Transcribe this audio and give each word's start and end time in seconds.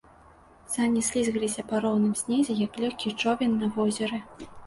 Сані 0.75 1.01
слізгаліся 1.09 1.65
па 1.73 1.81
роўным 1.83 2.15
снезе, 2.23 2.57
як 2.65 2.81
лёгкі 2.87 3.13
човен 3.25 3.51
на 3.65 3.71
возеры. 3.79 4.17